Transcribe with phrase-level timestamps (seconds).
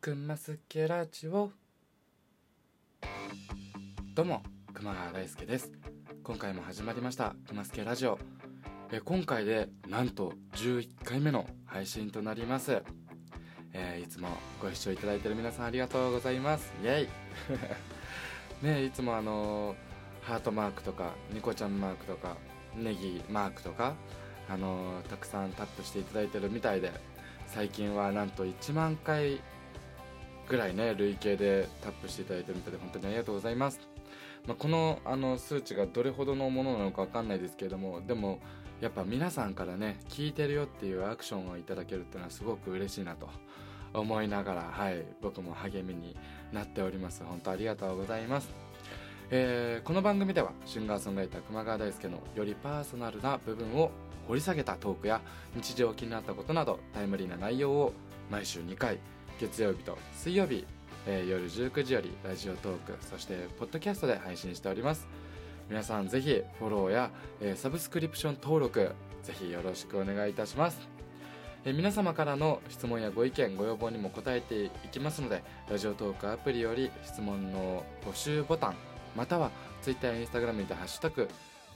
[0.00, 1.50] くますけラジオ。
[4.14, 4.42] どうも
[4.72, 5.70] 熊川大輔です。
[6.24, 8.18] 今回も始まりましたくますけラジオ。
[8.90, 12.82] え今回でなんと11回目の配信となります。
[13.74, 14.28] えーいつも
[14.62, 16.72] ご視聴いただいている皆さんありがとうございます。
[16.82, 17.08] イェイ。
[18.64, 19.76] ねいつもあのー
[20.22, 22.38] ハートマークとかニコちゃんマークとか
[22.74, 23.94] ネギマークとか
[24.48, 26.90] あのーたくさんタップしていただいてるみたいで
[27.48, 29.42] 最近はなんと1万回
[30.50, 33.78] ぐらいね累計でタップしていただいてるみたいで本当にありがとうございます、
[34.48, 38.40] まあ、このあの数値がどれほどのものなのか分かんないですけれどもでも
[38.80, 43.28] やっぱ皆さんからね聞いてるよっていうアクションをいただけるっていうのはすごく嬉しいなと
[43.94, 46.16] 思いながらはい僕も励みに
[46.52, 47.22] なっております。
[47.24, 48.48] 本当ありがとうございます。
[49.30, 53.90] えーこの番組ではシンガーソングライター熊川大輔のよりパーソナルな部分を
[54.26, 55.20] 掘り下げたトークや
[55.54, 57.92] 日常気になったことなどタイムリーな内容を
[58.30, 58.98] 毎週2回
[59.40, 60.66] 月曜日と水曜日、
[61.06, 65.08] えー夜19時よりラジオトークそしてポッドキャストで配信しております。
[65.70, 67.10] 皆さんぜひフォローや、
[67.40, 70.78] えーサブスクリプション登録ぜひよろしくお願いいたします。
[71.64, 78.74] えー皆様からの質問やご意見ご要望にも答えていきますのでラジオトークアプリより質問の募集ボタン
[79.16, 81.30] または Twitter や Instagram にて「ハッシュタグ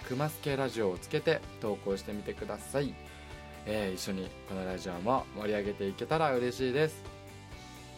[0.06, 2.94] くますけラジオ」をつけて投稿してみてください、
[3.64, 7.13] えー一緒にこのラジオも盛り上げていけたら嬉しいです。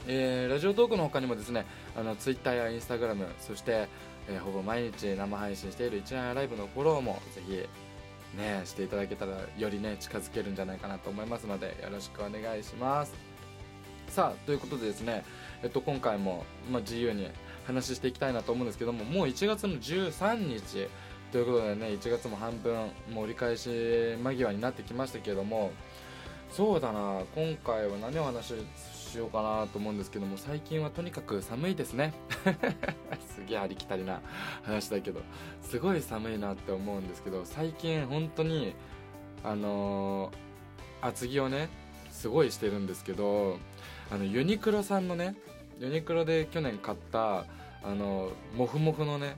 [0.07, 3.89] えーラジオトークの他にもですねあの Twitter や Instagram そして、
[4.29, 7.53] えーほぼ毎日生配信している一覧ライブのフォローもぜひ
[8.37, 13.37] ねしていただけたらよりね近づけるんじゃないかなと思いますのでよろしくお願いします。
[14.09, 15.25] さあということでですね、
[15.63, 17.29] えっと、今回も、まあ、自由に
[17.67, 20.89] 話していきたいなと思うんですけどももう1月の13日
[21.33, 22.75] ということでね1月も半分
[23.13, 23.69] もう折り返し
[24.23, 25.73] 間際になってきましたけども
[26.51, 28.55] そうだな今回は何を話し
[29.17, 32.13] しようかなと思うんですけども最近はとにかく寒いですね。
[33.35, 34.21] すげえありきたりな
[34.63, 35.21] 話だけど
[35.63, 38.75] すごい寒いなって思うんですけど最近本当に
[39.43, 40.47] あのー
[41.03, 41.69] 厚着をね
[42.11, 43.59] すごいしてるんですけど
[44.11, 45.37] あのユニクロさんのね
[45.79, 47.45] ユニクロで去年買った
[47.83, 49.37] あのモフモフのね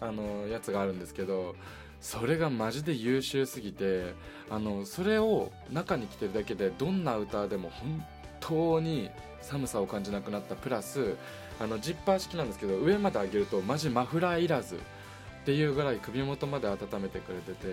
[0.00, 1.54] あのやつがあるんですけど
[2.00, 4.14] それがマジで優秀すぎて
[4.50, 8.04] あのそれを中に着てるだけでどんな歌でも本
[8.48, 11.16] 当に寒さを感じなくなったプラス
[11.60, 14.78] あのジッパー式なんですけど上まで上げるとマジマフラーいらずっ
[15.46, 17.68] ていうぐらい首元まで温めてくれてて、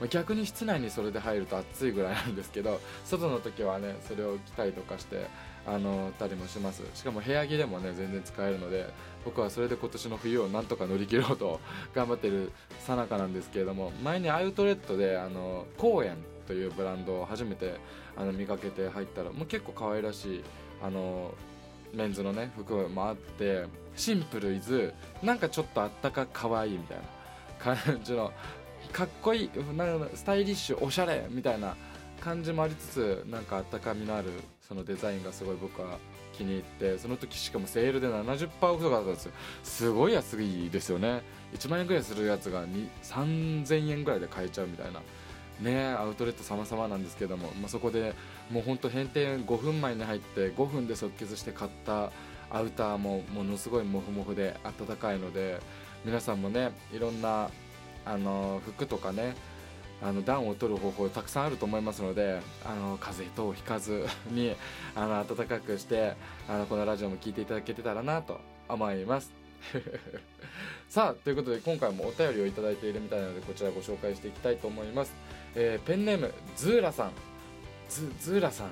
[0.00, 5.28] まあ逆に室内にそれで入ると暑いぐらいなんですけど 外の時はねそれを着たりとかして
[5.64, 6.82] あのたりもします。
[6.94, 8.88] しかも部屋着でもね全然使えるので
[9.24, 11.60] 僕はそれで今年の冬をなんとか乗り切ろうと
[11.94, 12.50] 頑張ってる
[12.80, 16.16] さなかなんですけれども前にアウトレットであの公園
[16.48, 17.76] というブランドを初めて
[18.16, 20.44] あの見かけて入ったらもう結構可愛らしい
[20.82, 21.34] あの
[21.94, 24.92] メンズのね服もあってシンプルイズ
[25.22, 27.04] なんかちょっとあったか可愛いみたいな
[27.58, 28.32] 感じの
[28.92, 31.76] かっこいいなんスタイリッシュおしゃれみたいな
[32.20, 34.30] 感じもありつつなんかあったかみのある
[34.66, 35.98] そのデザインがすごい僕は
[36.32, 39.32] 気に入ってその時しかもセールで70%オフとかだったんですよ。
[39.62, 41.22] すごい安いですよね。
[41.54, 42.64] 1万円ぐらいするやつが
[43.02, 45.00] 3000円ぐらいで買えちゃうみたいな。
[45.62, 48.14] ねアウトレット様々なんですけども、まあ、そこで
[48.50, 52.10] もうほんと閉店5分前に入って5分で即決して買った
[52.50, 55.60] アウターもものすごいモフモフで暖かいので
[56.04, 57.50] 皆さんもねいろんな
[58.04, 59.34] あの服とかね
[60.02, 64.56] あの暖を取る方法たくさんあると思いますのであの風邪等をひかず に
[64.96, 66.14] あの暖かくして
[66.48, 69.32] あのこのラジオも聞いていただけてたらなと思います。
[70.88, 75.14] さあということで今回もお便りをいただいているみたいなのでこちらご紹介していきたいと思います、
[75.54, 77.12] えーペンネームズーラさん。
[77.88, 78.70] ズズーラさん。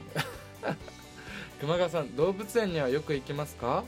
[1.60, 3.84] 熊川さん動物園にはよく行きますか？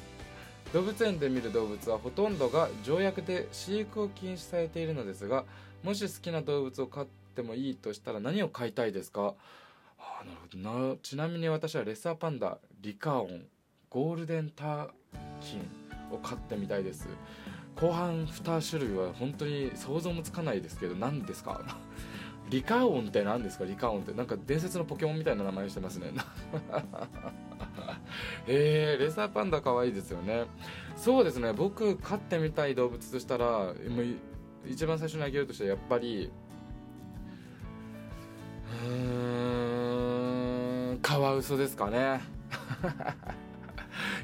[0.73, 5.45] 動物園で見る動物はほとんどが条約で飼育を禁止されているのですが
[5.83, 9.35] もし好きな動物を飼ってもいいとしたら何を飼いたいですか？
[9.99, 10.47] あなるほ
[10.81, 10.91] ど。
[10.93, 13.47] なちなみに私はレッサーパンダリカオン
[13.91, 14.91] ゴールデンター
[15.41, 15.71] キン
[16.11, 17.09] を飼ってみたいです。
[17.77, 21.79] 後半2種類は本当に想像もつかないですけど何ですか？
[22.51, 23.65] リカオンって何ですか？
[23.65, 24.13] リカオンって。
[24.13, 26.13] なんか伝説のポケモンみたいな名前してますね。
[28.47, 30.45] えー、レッサーパンダ可愛いですよね。
[30.97, 31.53] そうですね。
[31.53, 33.77] 僕飼ってみたい動物としたらもう
[34.69, 36.31] 一番最初に挙げるとしたらやっぱり
[38.85, 42.21] うーんカワウソですかね。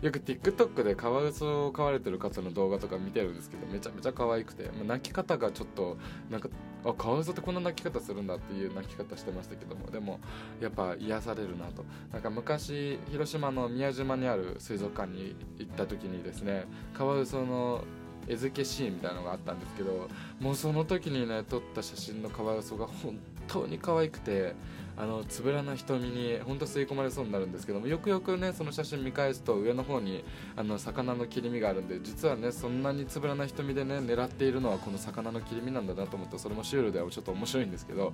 [0.02, 5.96] よく TikTok でカワウソを飼われてる方の動画とか見てるんですけどめちゃめちゃ可愛くて、まあ、泣き方がちょっと
[6.30, 6.48] なんか
[6.84, 10.20] あカワウソってこんな泣き方するんだっていう泣き方してましたけどもでも
[10.60, 11.84] やっぱ癒されるなと。
[12.12, 16.64] なんか昔広島の宮島にある水族館に行った時にですね
[16.94, 17.84] カワウソの
[18.28, 20.08] 餌付けシーンみたいなのがあったんですけど
[20.40, 23.18] もうその時にね撮った写真のカワウソが本
[23.48, 24.54] 当に可愛くて
[24.96, 30.24] あのつぶらな瞳に本当吸い込まれそうになるんですけどもよくよくねその写真見返すと上の方に
[30.56, 38.12] あの魚の切り身があるんで実はねそんなにつぶらな瞳でね狙っているのはこの魚の切り身なんだなと思ってそれもシュールではちょっと面白いんですけど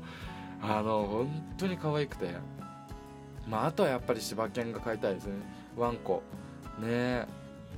[0.63, 2.29] あの本当に可愛くて。
[3.47, 5.35] まああとはやっぱり柴犬が飼いたいですね。
[5.77, 6.23] ワンコ。
[6.81, 7.27] ね。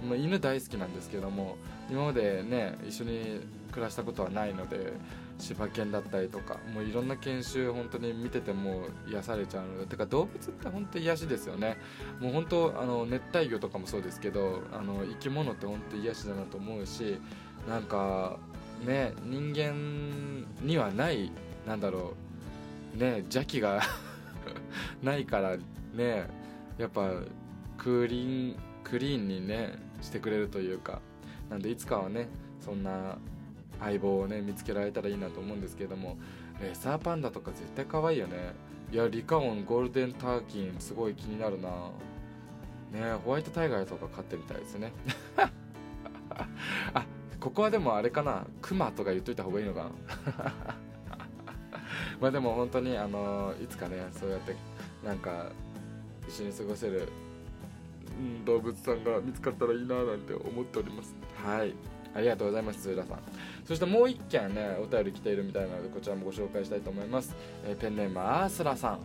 [0.06, 1.56] まあ、犬大好きなんですけども
[1.90, 3.40] 今までね一緒に
[3.72, 4.92] 暮らしたことはないので
[5.38, 11.76] 柴犬だったりとかもういろんな研修本当に見てても癒されちゃうのでてか動物って本当癒しですよね。
[12.20, 17.18] もう本当あの熱帯魚とかもそうですけどあの生き物って本当癒しだなと思うし
[17.68, 18.38] なんか
[18.84, 21.30] ね人間にはない
[21.66, 22.14] なんだろ
[22.94, 23.82] うね邪気が
[25.02, 25.56] ないから
[25.94, 26.28] ね
[26.78, 27.10] やっぱ
[27.76, 31.00] クリーンクリーンにねしてくれるというか。
[31.50, 32.28] なんでいつかはね
[32.60, 33.18] そんな
[33.80, 36.16] 相棒をね見つけられたらいいなと思うんですけれども
[36.60, 38.54] レッサーパンダとか絶対可愛いよね。
[38.92, 41.68] いやリカオンゴールデンターキンすごい気になるな。
[42.92, 44.92] ねホワイトタイガーとか飼ってみたいですね。
[46.94, 47.04] あ
[47.40, 48.46] ここはでもあれかな。
[48.62, 50.76] クマとか言っといた方がいいのかな。
[52.20, 54.56] まあでも本当にあのいつかねそうやって
[55.04, 55.50] なんか
[56.26, 57.08] 一緒に過ごせる
[58.44, 61.14] 動物さんが見つかったらいいななんて思っております。
[61.44, 61.74] はい。
[62.14, 63.18] ありがとうございます浦さん。
[63.66, 67.34] そしてもう一件ねお便り来ているみたいなのでこちらもご紹介したいと思います、
[67.66, 68.98] えー、ペンネームアースラさん。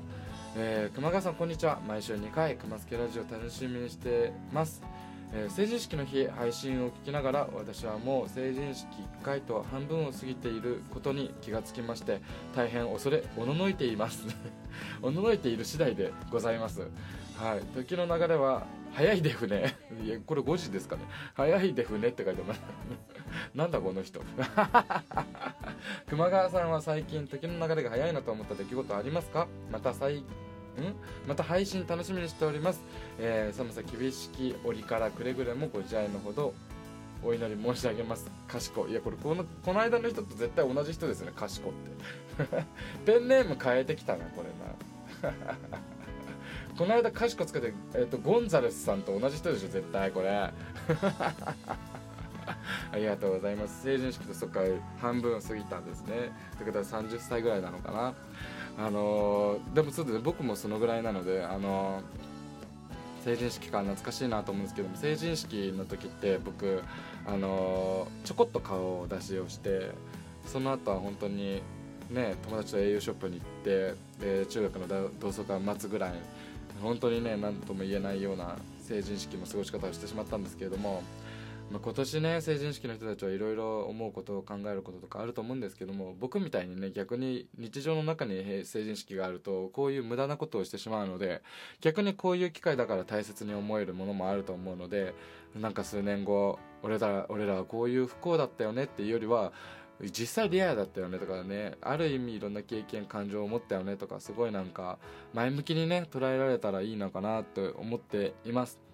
[0.56, 1.80] えー、熊川さんこんにちは。
[1.88, 4.84] 毎週2回熊助ラジオ楽しみにしてます。
[5.34, 8.88] えー、成人式の日配信を聞きながら私はもう成人式
[9.22, 12.22] 1回と半分を過ぎていることに気がつきまして
[12.56, 14.26] 大変恐れおののいています。
[15.02, 16.82] おののいている次第でございます。
[17.38, 17.62] はい。
[17.76, 19.74] 時の流れは早いで船
[20.04, 21.04] いやこれ5時ですかね。
[21.34, 22.62] 早いで船って書いてます。
[23.56, 24.22] なんだこの人。
[26.10, 29.48] 熊川さんは最近時の流れが早いなと思った出来事ありますか？
[29.72, 30.24] また最
[31.28, 32.82] また配信楽しみにしております、
[33.20, 36.54] えー、寒さ厳しき折からくれぐれもご自愛のほど
[37.24, 38.32] お祈り申し上げます。
[38.48, 41.32] かしこいやこれこのこの間の人と絶対同じ人ですね。
[41.32, 41.72] かしこ
[42.40, 42.66] って。
[43.06, 45.36] ペンネーム変えてきたなこれな。
[46.78, 50.30] この間賢つけて、えーと、ゴンザレスさんと同じ人でしょ絶対これ。
[52.92, 53.84] ありがとうございます。
[53.84, 54.62] 成人式とそっか
[55.00, 56.32] 半分過ぎたんですね。
[56.58, 58.16] ということは30歳ぐらいなのかな。
[58.78, 62.02] あの、でもそうです僕もそのぐらいなのであの、
[63.24, 66.82] 成人式か懐かしいなと思うんですけども成人式の時って僕
[67.26, 69.92] あの、ちょこっと顔を出しをして
[70.46, 71.62] その後は本当に
[72.10, 74.88] ね友達と au ショップに行ってで中学の
[75.20, 76.14] 同窓会を待つぐらい
[76.82, 81.04] 本当にね何とも言えないような成人式の過ごし方をしてしまったんですけれども、
[81.72, 91.42] まあ、今年ね成人式の人たちはいろいろ思うことを考えることとかあると思うんですけども僕みたいにね逆に日常の中に成人式があるとこういう無駄なことをしてしまうので
[91.80, 95.14] 逆にこういう機会だから大切に思えるものもあると思うので
[95.58, 99.54] なんか数年後俺ら俺らはこういう不幸だったよねっていうよりは
[100.02, 104.98] 実際リアだったよねとかねある意味いろんな経験感情を持ったよねとかすごいなんか
[105.34, 108.91] 前向きにね捉えられたらいいのかなって思っています。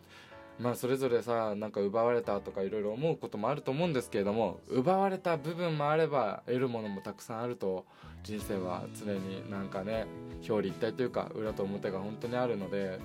[0.60, 7.86] まあそれぞれさなんか奪われたとかいろいろ思うこともあると思うんですけれども奪われた部分もあれば得るものもたくさんあると
[8.24, 10.06] 人生は常になんかね
[10.48, 13.00] 表裏一体というか裏と表が本当にあるので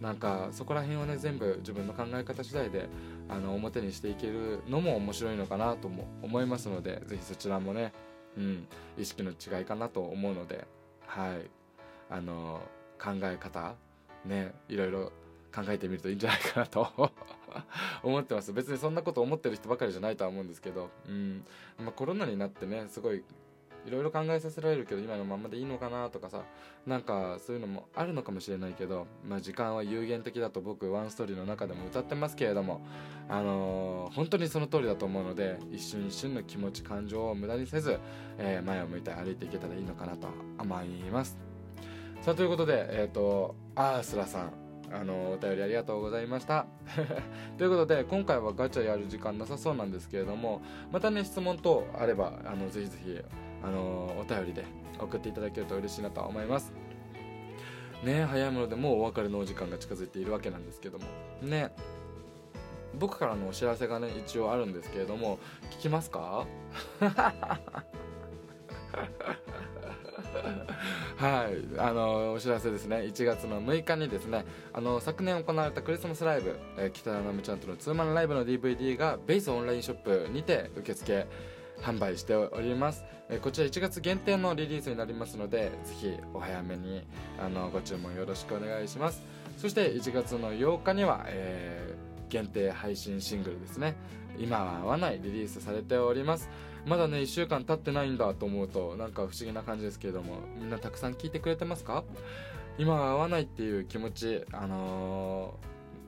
[0.00, 2.88] なんかそこら辺をね全部自分の考え方次第で
[3.28, 7.92] あの表にしていけるのも面白いのかなとも思いますのでぜひそちらもね、
[8.36, 8.66] うん、
[8.98, 10.66] 意識の違いかなと思うので
[11.06, 11.64] はい。
[12.10, 12.60] あの
[12.98, 13.74] 考え方
[14.24, 15.12] ねいろいろ
[15.54, 17.12] 考えてみるといいんじゃないかなと
[18.02, 18.52] 思ってます。
[18.52, 21.44] 別にそんなこと思ってる人ばかりじゃないとは思うんですけど、うん。
[21.78, 23.22] まあ、コロナになってねすごい
[23.86, 26.42] いろいろ考えさせられるけど今のままでいいのかなとかさ
[26.86, 32.80] なんかそういうのもあるのかもしれないけど、まあ、時間は有限的だと僕ワンストーリーの中でも歌ってますけれども、
[33.28, 37.98] あのー、本当にその通りだと思うので一瞬一瞬の気持ち感情を無駄にせず、
[38.38, 41.38] えー、前を向いて歩いていけたらいいのかなと思います。
[42.22, 44.63] さあということでえっ、ー、とアースラさん。
[44.92, 46.66] あのお便りありがとうございました。
[47.58, 50.62] ということで今回はガチャやる時間なさそうなんですけれども
[50.92, 53.20] またね質問等あればあのぜひぜひ
[53.62, 54.64] あのお便りで
[54.98, 56.72] 送っていただけると嬉しいなと思います。
[58.02, 61.04] ね早いものでもうお別れのお時間が近づいているわけなんですけども。
[61.42, 61.72] ね
[62.96, 65.40] 僕からのお知らせがね一応あるんですけれども
[65.72, 66.46] 聞きますか？
[71.16, 72.96] はいあのお知らせですね。
[72.96, 81.26] 1月の6日にですねあの昨年行われたクリスマスライブ、えー、北田奈美ちゃんとのツーマンライブの DVD がベースオンラインショップにて受付
[81.80, 87.06] 販売しております、えー、こちら1月限定のリリースになりますのでぜひお早めに
[87.38, 89.22] あのご注文よろしくお願いします。
[89.56, 93.94] そして1月の8日には、えー、限定配信シングルですね。
[94.38, 96.48] 今は合わないリリースされております。
[96.86, 102.04] まだね1週間経ってないんだと思うとなんか不思議な感じですけれどもみんなたくさん聞いてくれてますか？
[102.76, 105.54] 今は合わないっていう気持ちあの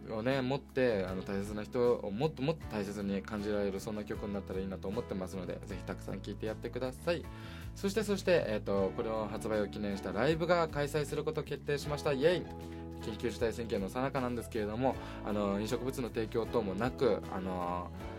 [0.08, 7.24] ー、をね持ってあの大切な人をもっともっと大切に感じられるそんな曲になったらいいなと思ってますのでぜひたくさん聴いてやってください。
[7.74, 12.12] そしてそして、えーと、これを発売を記念したライブが開催することを決定しました。
[12.12, 12.42] イエイ！
[13.02, 18.15] 緊急事態宣言のさなかなんですけれどもあの飲食物の提供等もなくあのー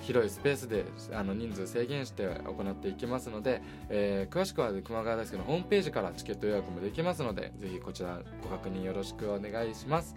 [0.00, 10.14] 広いスペースであの人数制限して行っていきますので、えー、詳しくは熊谷大輔のホームページからチケット予約もできますのでぜひこちらご確認よろしくお願いします。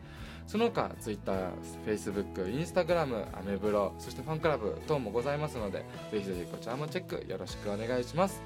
[0.48, 1.52] その他 Twitter、
[1.86, 8.42] Facebook、Instagram、アメブロそしてファンクラブ等もございますのでぜひぜひこちらもチェックよろしくお願いします。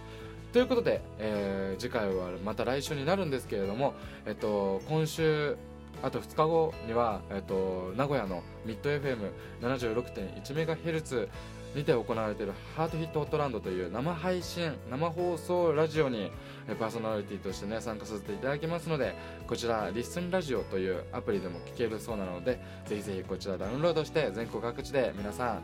[0.52, 3.96] ということで、えー、次回はまた来週になるんですけれども、
[4.28, 5.58] えっと、今週
[6.04, 11.30] あと2日後には、えっと、名古屋のミッド FM76.1MHz
[11.76, 16.32] にて行われているハートヒットホットランドという生配信生放送ラジオに
[16.80, 19.16] パーソナリティとしてね参加させていただきますので
[19.48, 25.62] こちらリスンラジオというアプリでも聴けるそうなのでぜひぜひこちらダウンロードして全国各地で皆さん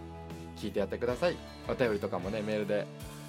[0.57, 1.37] 聞いてやってください。
[1.69, 2.85] お便りとかもねメールで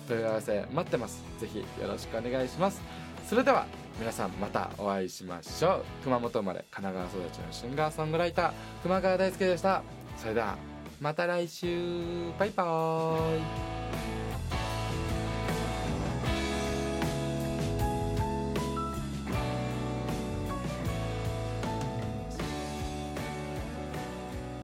[0.09, 1.23] 問い合わせ待ってます。
[1.38, 2.81] ぜひよろしくお願いします。
[3.29, 3.67] それでは
[4.00, 5.85] 皆さんまたお会いしましょう。
[6.04, 8.52] 熊本生まれ神奈川育ちのシンガーソングライター
[8.83, 9.83] 熊川大輔でした。
[10.16, 10.57] それでは
[11.02, 12.33] また来週。
[12.38, 13.70] バイバーイ。